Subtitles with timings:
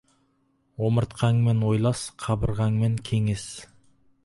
[0.85, 3.47] Омыртқаңмен ойлас, қабырғаңмен кеңес.